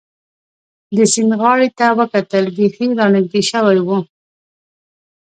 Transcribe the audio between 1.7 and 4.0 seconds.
ته وکتل، بېخي را نږدې شوي و.